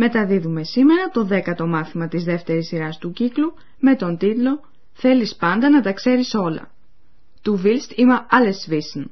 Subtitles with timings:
[0.00, 4.60] Μεταδίδουμε σήμερα το δέκατο μάθημα της δεύτερης σειράς του κύκλου με τον τίτλο
[4.92, 6.70] «Θέλεις πάντα να τα ξέρεις όλα».
[7.44, 9.04] Du willst immer alles wissen.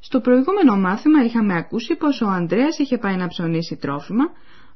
[0.00, 4.24] Στο προηγούμενο μάθημα είχαμε ακούσει πως ο Ανδρέας είχε πάει να ψωνίσει τρόφιμα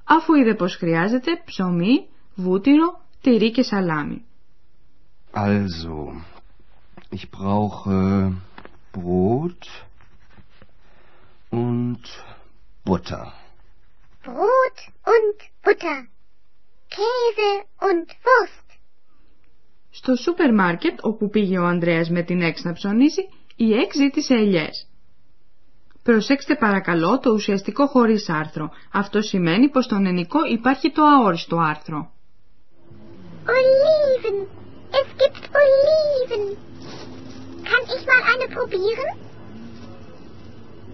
[0.05, 4.25] αφού είδε πως χρειάζεται ψωμί, βούτυρο, τυρί και σαλάμι.
[5.33, 6.23] Also,
[7.11, 8.33] ich brauche
[8.93, 9.65] Brot
[11.51, 12.03] und
[12.85, 13.44] Butter.
[14.25, 14.79] Brot
[15.15, 15.99] und Butter,
[16.89, 18.69] Käse und Wurst.
[19.91, 24.35] Στο σούπερ μάρκετ όπου πήγε ο Ανδρέας με την Εξ να ψωνίσει, η Εξ ζήτησε
[24.35, 24.89] ελιές.
[26.03, 28.71] Προσέξτε παρακαλώ το ουσιαστικό χωρίς άρθρο.
[28.93, 32.13] Αυτό σημαίνει πως στον ενικό υπάρχει το αόριστο άρθρο.
[33.47, 34.37] Oliven.
[35.01, 36.45] Es gibt Oliven.
[37.71, 39.11] Kann ich mal eine probieren?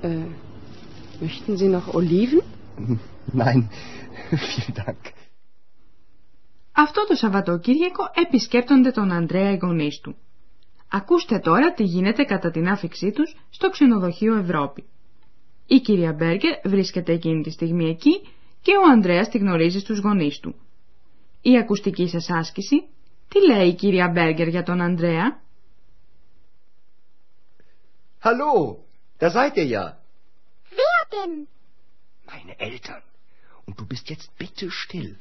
[0.02, 0.30] Äh,
[1.24, 2.42] möchten Sie noch Oliven?
[3.32, 3.68] Nein,
[4.30, 5.12] vielen Dank.
[6.72, 10.16] Αυτό το Σαββατοκύριακο επισκέπτονται τον Ανδρέα οι γονείς του.
[10.90, 14.84] Ακούστε τώρα τι γίνεται κατά την άφηξή τους στο ξενοδοχείο Ευρώπη.
[15.66, 18.20] Η κυρία Μπέργκερ βρίσκεται εκείνη τη στιγμή εκεί
[18.62, 20.54] και ο Ανδρέας τη γνωρίζει στους γονείς του.
[21.42, 22.88] Η ακουστική σας άσκηση,
[23.28, 25.40] τι λέει η κυρία Μπέργκερ για τον Ανδρέα?
[28.22, 28.76] Hallo,
[29.18, 29.84] da seid ihr ja.
[30.78, 31.48] Wer denn?
[32.30, 33.02] Meine Eltern.
[33.66, 35.18] Und du bist jetzt bitte still.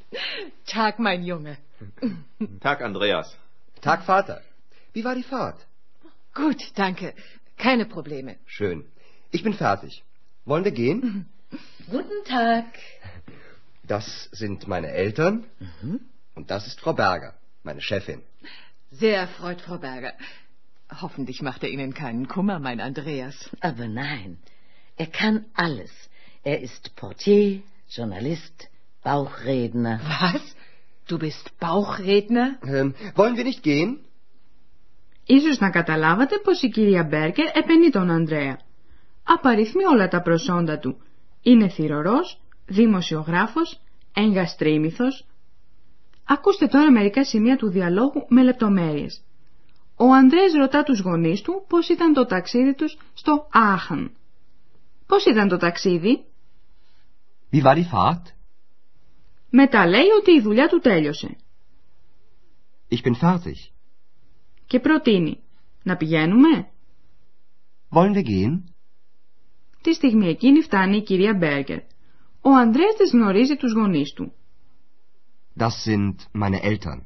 [0.66, 1.56] Tag, mein Junge.
[2.60, 3.36] Tag, Andreas.
[3.80, 4.42] Tag, Vater.
[4.92, 5.60] Wie war die Fahrt?
[6.34, 7.14] Gut, danke.
[7.56, 8.36] Keine Probleme.
[8.46, 8.84] Schön.
[9.30, 10.02] Ich bin fertig.
[10.44, 11.26] Wollen wir gehen?
[11.90, 12.66] Guten Tag.
[13.84, 15.44] Das sind meine Eltern.
[16.34, 18.22] Und das ist Frau Berger, meine Chefin.
[18.90, 20.12] Sehr erfreut, Frau Berger.
[21.00, 23.50] Hoffentlich macht er Ihnen keinen Kummer, mein Andreas.
[23.60, 24.38] Aber nein,
[24.96, 25.90] er kann alles.
[26.42, 28.70] Er ist Portier, Journalist,
[29.04, 30.00] Bauchredner.
[30.20, 30.56] Was?
[31.06, 32.58] Du bist Bauchredner?
[32.64, 33.98] Ähm, wollen wir nicht gehen?
[35.24, 38.58] Ίσως να καταλάβατε πως η κυρία Μπέρκερ επενεί τον Ανδρέα.
[39.24, 40.96] Απαριθμεί όλα τα προσόντα του.
[41.42, 43.80] Είναι θηρορός, δημοσιογράφος,
[44.14, 45.26] εγκαστρίμηθος.
[46.24, 49.22] Ακούστε τώρα μερικά σημεία του διαλόγου με λεπτομέρειες.
[49.96, 54.12] Ο Ανδρέας ρωτά τους γονείς του πώς ήταν το ταξίδι τους στο Άχαν.
[55.06, 56.24] Πώς ήταν το ταξίδι;
[57.52, 58.34] Wie war die Fahrt?
[59.50, 61.36] Μετά λέει ότι η δουλειά του τέλειωσε.
[62.88, 63.70] Ich bin fertig.
[64.66, 65.38] Και προτείνει.
[65.82, 66.70] Να πηγαίνουμε;
[67.90, 68.62] Wollen wir gehen?
[69.82, 71.78] Τη στιγμή εκείνη φτάνει η κυρία Μπέργκερ.
[72.40, 74.32] Ο Ανδρέας της γνωρίζει τους γονείς του.
[75.58, 77.00] Das sind meine Eltern.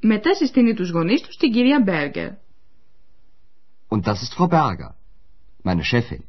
[0.00, 2.30] Μετά συστήνει τους γονείς τους στην κυρία Μπέργκερ.
[3.88, 4.94] Und das ist Frau Berger,
[5.62, 6.22] meine Chefin.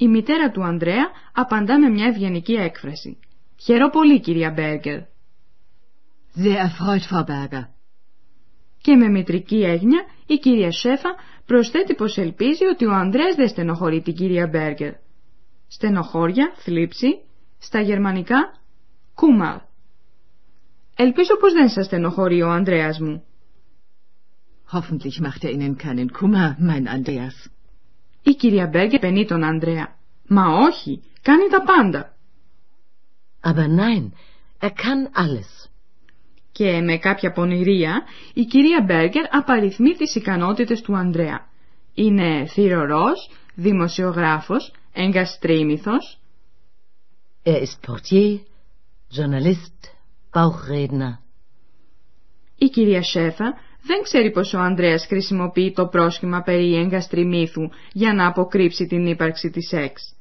[0.00, 3.18] Η μητέρα του Ανδρέα απαντά με μια ευγενική έκφραση.
[3.56, 5.00] Χαιρό πολύ κυρία Μπέργκερ.
[6.36, 7.64] Sehr erfreut, Frau Berger.
[8.80, 11.08] Και με μητρική έγνοια η κυρία Σέφα
[11.46, 14.92] προσθέτει πως ελπίζει ότι ο Ανδρέας δεν στενοχωρεί την κυρία Μπέργκερ.
[15.68, 17.20] Στενοχώρια, θλίψη,
[17.58, 18.60] στα γερμανικά,
[19.14, 19.60] κούμαλ.
[20.96, 23.22] Ελπίζω πως δεν σας στενοχωρεί ο Ανδρέας μου.
[24.72, 27.36] Hoffentlich macht er Ihnen keinen Kummer, mein Andreas.
[28.28, 29.96] Η κυρία Μπέργκερ πενεί τον Ανδρέα.
[30.28, 32.12] Μα όχι, κάνει τα πάντα.
[33.42, 34.12] Aber nein,
[34.60, 35.70] er kann alles.
[36.52, 38.02] Και με κάποια πονηρία,
[38.34, 41.46] η κυρία Μπέργκερ απαριθμεί τις ικανότητες του Ανδρέα.
[41.94, 46.20] Είναι θηρορός, δημοσιογράφος, εγκαστρίμηθος,
[47.44, 48.40] Er ist Portier,
[49.16, 49.78] Journalist,
[50.32, 51.18] Bauchredner.
[52.56, 53.54] Η κυρία Σέφα
[53.88, 59.50] δεν ξέρει πως ο Ανδρέας χρησιμοποιεί το πρόσχημα περί εγκαστριμήθου για να αποκρύψει την ύπαρξη
[59.50, 60.14] της σεξ.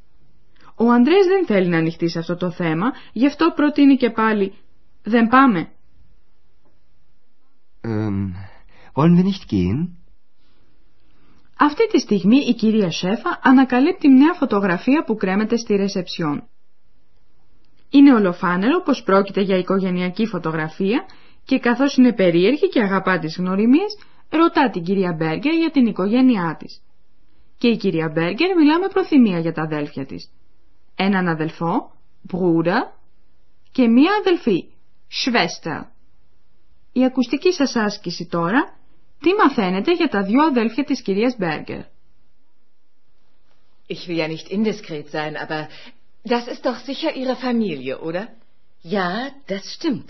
[0.75, 4.53] Ο Ανδρέας δεν θέλει να ανοιχτεί σε αυτό το θέμα, γι' αυτό προτείνει και πάλι
[5.03, 5.67] «Δεν πάμε».
[7.83, 8.33] Ähm,
[8.95, 9.79] wollen wir nicht gehen?
[11.59, 16.43] Αυτή τη στιγμή η κυρία Σέφα ανακαλύπτει μια φωτογραφία που κρέμεται στη ρεσεψιόν.
[17.89, 21.05] Είναι ολοφάνερο πως πρόκειται για οικογενειακή φωτογραφία
[21.47, 23.97] και καθώς είναι περίεργη και αγαπά τις γνωριμίες,
[24.29, 26.81] ρωτά την κυρία Μπέργκερ για την οικογένειά της.
[27.57, 30.29] Και η κυρία Μπέργκερ μιλά με προθυμία για τα αδέλφια της.
[30.95, 31.91] Έναν αδελφό,
[32.21, 32.99] Μπρούρα,
[33.71, 34.63] και μία αδελφή,
[35.19, 35.81] Schwester.
[36.91, 38.77] Η ακουστική σας άσκηση τώρα,
[39.19, 41.81] τι μαθαίνετε για τα δυο αδέλφια της κυρίας Μπέργκερ;
[43.89, 45.61] Ich will ja nicht indiskret sein, aber
[46.33, 48.23] das ist doch sicher Ihre Familie, oder?
[48.95, 49.09] Ja,
[49.51, 50.09] das stimmt.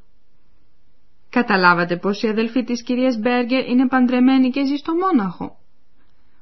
[1.31, 5.57] Καταλάβατε πως η αδελφή της κυρίας Μπέργκερ είναι παντρεμένη και ζει στο Μόναχο.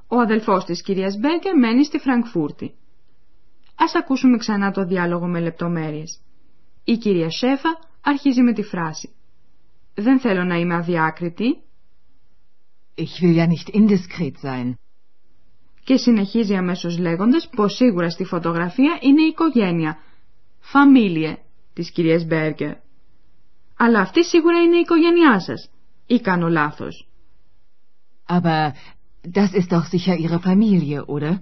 [0.07, 2.74] Ο αδελφός της κυρίας Μπέργκερ μένει στη Φραγκφούρτη.
[3.75, 6.19] Ας ακούσουμε ξανά το διάλογο με λεπτομέρειες.
[6.83, 7.69] Η κυρία Σέφα
[8.01, 9.15] αρχίζει με τη φράση
[9.94, 11.62] «Δεν θέλω να είμαι αδιάκριτη»
[12.95, 14.74] Ich will ja nicht indiskret sein.
[15.83, 19.97] και συνεχίζει αμέσως λέγοντας πως σίγουρα στη φωτογραφία είναι η οικογένεια
[20.74, 21.35] «Familie»
[21.74, 22.74] της κυρίας Μπέργκερ.
[23.81, 25.70] Αλλά αυτή σίγουρα είναι η οικογένειά σας.
[26.06, 27.08] Ή κάνω λάθος.
[28.28, 28.72] Aber
[29.24, 31.40] das ist doch sicher Ihre Familie, oder?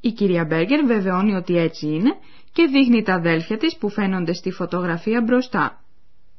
[0.00, 2.10] Η κυρία Μπέργκερ βεβαιώνει ότι έτσι είναι
[2.52, 5.84] και δείχνει τα αδέλφια της που φαίνονται στη φωτογραφία μπροστά.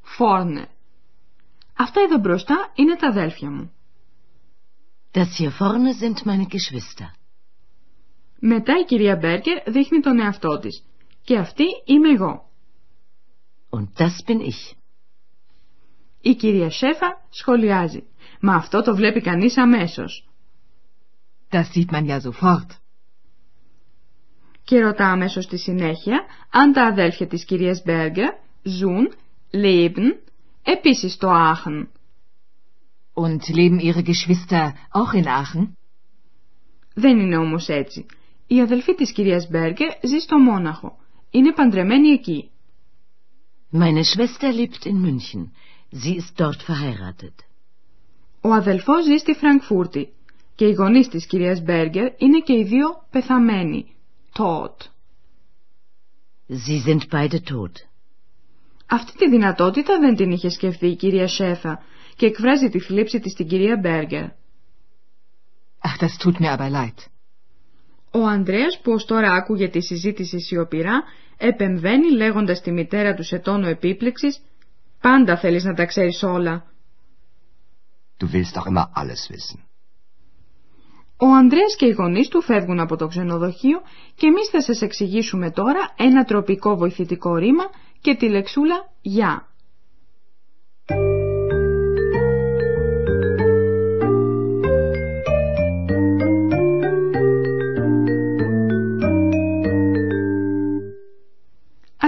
[0.02, 0.68] Φόρνε.
[1.78, 3.72] Αυτά εδώ μπροστά είναι τα αδέλφια μου.
[5.14, 7.10] Das hier vorne sind meine Geschwister.
[8.40, 10.84] Μετά η κυρία Μπέργκερ δείχνει τον εαυτό της.
[11.22, 12.50] Και αυτή είμαι εγώ.
[13.70, 14.79] Und das bin ich.
[16.22, 18.04] Η κυρία Σέφα σχολιάζει.
[18.40, 20.30] Μα αυτό το βλέπει κανείς αμέσως.
[21.52, 22.68] Das sieht man ja sofort.
[24.64, 28.30] Και ρωτά αμέσως στη συνέχεια αν τα αδέλφια της κυρίας Μπέργκερ
[28.64, 29.14] ζουν,
[29.52, 30.18] leben,
[30.64, 31.90] επίσης στο Άχεν.
[33.14, 35.68] Und leben Ihre Geschwister auch in Aachen?
[36.94, 38.06] Δεν είναι όμως έτσι.
[38.48, 40.98] Η αδελφή της κυρίας Μπέργκερ ζει στο Μόναχο.
[41.30, 42.52] Είναι παντρεμένη εκεί.
[43.72, 45.52] Meine Schwester lebt in München.
[45.92, 47.34] Sie ist dort verheiratet.
[48.42, 50.14] Ο αδελφός ζει στη Φραγκφούρτη
[50.56, 53.86] και οι γονείς της κυρίας Μπέργκερ είναι και οι δύο πεθαμένοι.
[54.34, 54.76] Tot.
[56.48, 57.72] Sie sind beide tot.
[58.86, 61.84] Αυτή τη δυνατότητα δεν την είχε σκεφτεί η κυρία Σέφα
[62.16, 64.26] και εκφράζει τη θλίψη της στην κυρία Μπέργκερ.
[65.82, 67.08] Ach, das tut mir aber leid.
[68.12, 71.04] Ο Ανδρέας που ως τώρα άκουγε τη συζήτηση σιωπηρά
[71.38, 74.42] επεμβαίνει λέγοντας στη μητέρα του σε τόνο επίπληξης
[75.02, 76.64] «Πάντα θέλεις να τα ξέρεις όλα».
[78.20, 79.60] Du willst doch immer alles wissen.
[81.22, 83.82] Ο Ανδρέας και οι γονείς του φεύγουν από το ξενοδοχείο
[84.16, 87.64] και εμείς θα σας εξηγήσουμε τώρα ένα τροπικό βοηθητικό ρήμα
[88.02, 89.49] και τη λεξούλα «για».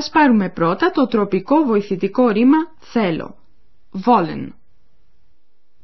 [0.01, 3.35] Ας πάρουμε πρώτα το τροπικό βοηθητικό ρήμα «θέλω».
[4.05, 4.47] Wollen.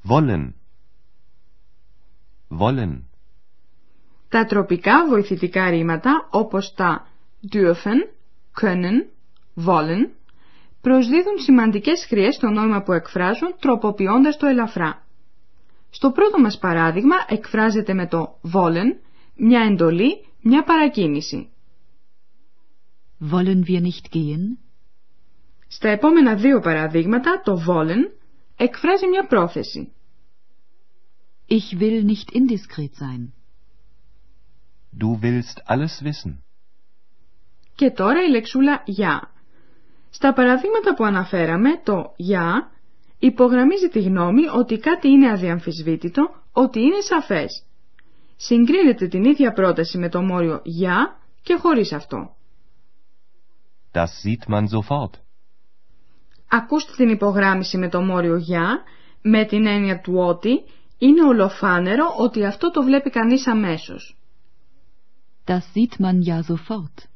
[0.10, 0.54] Wollen.
[2.60, 3.02] Wollen.
[4.30, 7.08] Τα τροπικά βοηθητικά ρήματα όπως τα
[7.54, 8.00] dürfen,
[8.62, 9.06] können,
[9.66, 10.10] wollen
[10.82, 15.06] προσδίδουν σημαντικές χρειές στο νόημα που εκφράζουν τροποποιώντας το ελαφρά.
[15.90, 18.96] Στο πρώτο μας παράδειγμα εκφράζεται με το wollen
[19.36, 21.52] μια εντολή, μια παρακίνηση.
[23.20, 24.58] Wollen wir nicht gehen?
[25.68, 28.12] Στα επόμενα δύο παραδείγματα το wollen
[28.58, 29.92] εκφράζει μια πρόθεση.
[31.48, 33.34] Ich will nicht indiskret sein.
[35.00, 36.44] Du willst alles wissen.
[37.76, 39.32] Και τώρα η λεξούλα για.
[40.10, 42.72] Στα παραδείγματα που αναφέραμε, το για
[43.20, 47.66] υπογραμμίζει τη γνώμη ότι κάτι είναι αδιαμφισβήτητο, ότι είναι σαφές.
[48.36, 52.37] Συγκρίνεται την ίδια πρόταση με το μόριο για και χωρίς αυτό.
[53.98, 55.16] Das sieht man sofort.
[56.50, 58.84] Ακούστε την υπογράμμιση με το μόριο για,
[59.22, 60.64] με την έννοια του ότι
[60.98, 64.18] είναι ολοφάνερο ότι αυτό το βλέπει κανείς αμέσως.
[65.46, 67.08] Das sieht man ja sofort.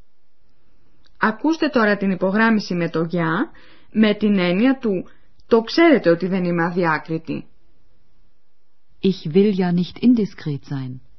[1.18, 3.52] Ακούστε τώρα την υπογράμμιση με το για,
[3.92, 5.10] με την έννοια του
[5.48, 7.46] το ξέρετε ότι δεν είμαι αδιάκριτη.
[9.04, 11.11] Ich will ja nicht indiskret sein.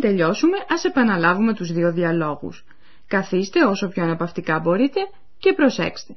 [0.00, 2.64] Πριν τελειώσουμε, ας επαναλάβουμε τους δύο διαλόγους.
[3.06, 5.00] Καθίστε όσο πιο αναπαυτικά μπορείτε
[5.38, 6.16] και προσέξτε.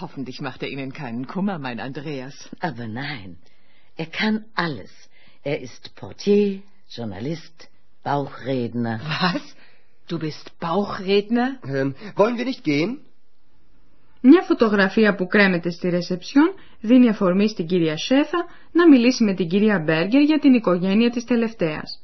[0.00, 2.48] Hoffentlich macht er Ihnen keinen Kummer, mein Andreas.
[2.60, 3.38] Aber nein,
[3.96, 4.90] er kann alles.
[5.42, 7.68] Er ist Portier, Journalist,
[8.04, 9.00] Bauchredner.
[9.20, 9.42] Was?
[10.08, 11.58] Du bist Bauchredner?
[11.64, 13.00] Ähm, wollen wir nicht gehen?
[14.22, 18.38] Μια φωτογραφία που κρέμεται στη ρεσεψιόν δίνει αφορμή στην κυρία Σέφα
[18.72, 22.02] να μιλήσει με την κυρία Μπέργκερ για την οικογένεια της τελευταίας.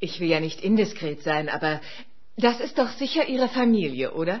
[0.00, 1.80] Ich will ja nicht indiskret sein, aber
[2.36, 4.40] das ist doch sicher Ihre Familie, oder?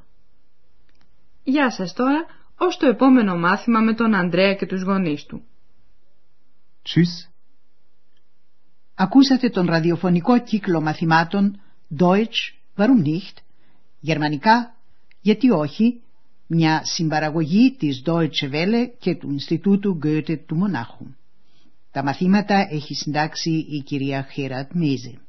[1.43, 2.25] Γεια σας τώρα,
[2.57, 5.41] ως το επόμενο μάθημα με τον Ανδρέα και τους γονείς του.
[6.83, 7.29] Tschüss.
[8.95, 11.61] Ακούσατε τον ραδιοφωνικό κύκλο μαθημάτων
[11.99, 13.37] Deutsch, warum nicht,
[13.99, 14.75] γερμανικά,
[15.21, 16.01] γιατί όχι,
[16.47, 21.05] μια συμπαραγωγή της Deutsche Welle και του Ινστιτούτου Goethe του Μονάχου.
[21.91, 25.21] Τα μαθήματα έχει συντάξει η κυρία Χέρατ Μέζε.